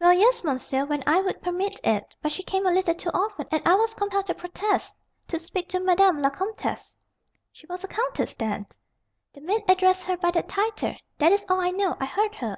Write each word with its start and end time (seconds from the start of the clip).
"Well, 0.00 0.14
yes, 0.14 0.42
monsieur, 0.42 0.86
when 0.86 1.02
I 1.06 1.20
would 1.20 1.42
permit 1.42 1.78
it. 1.84 2.14
But 2.22 2.32
she 2.32 2.42
came 2.42 2.64
a 2.64 2.70
little 2.72 2.94
too 2.94 3.10
often, 3.12 3.46
and 3.52 3.60
I 3.68 3.74
was 3.74 3.92
compelled 3.92 4.24
to 4.28 4.34
protest, 4.34 4.96
to 5.28 5.38
speak 5.38 5.68
to 5.68 5.80
Madame 5.80 6.22
la 6.22 6.30
Comtesse" 6.30 6.96
"She 7.52 7.66
was 7.66 7.84
a 7.84 7.88
countess, 7.88 8.34
then?" 8.34 8.68
"The 9.34 9.42
maid 9.42 9.62
addressed 9.68 10.04
her 10.06 10.16
by 10.16 10.30
that 10.30 10.48
title. 10.48 10.94
That 11.18 11.32
is 11.32 11.44
all 11.50 11.60
I 11.60 11.72
know. 11.72 11.94
I 12.00 12.06
heard 12.06 12.36
her." 12.36 12.56